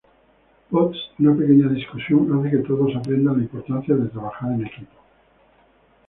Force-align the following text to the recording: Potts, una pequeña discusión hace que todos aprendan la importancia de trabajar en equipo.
Potts, 0.71 1.11
una 1.19 1.37
pequeña 1.37 1.67
discusión 1.69 2.33
hace 2.35 2.49
que 2.49 2.67
todos 2.67 2.95
aprendan 2.95 3.37
la 3.37 3.43
importancia 3.43 3.93
de 3.95 4.09
trabajar 4.09 4.51
en 4.53 4.65
equipo. 4.65 4.95